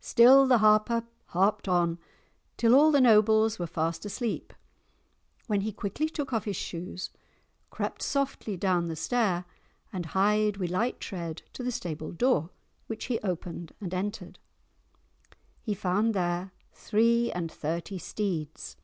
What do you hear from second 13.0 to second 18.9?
he opened and entered. He found there three and thirty steeds.